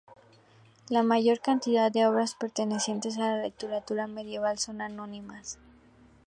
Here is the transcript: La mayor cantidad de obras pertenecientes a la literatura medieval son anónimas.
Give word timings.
La 0.89 1.03
mayor 1.03 1.41
cantidad 1.41 1.91
de 1.91 2.07
obras 2.07 2.33
pertenecientes 2.33 3.19
a 3.19 3.37
la 3.37 3.43
literatura 3.43 4.07
medieval 4.07 4.57
son 4.57 4.81
anónimas. 4.81 5.59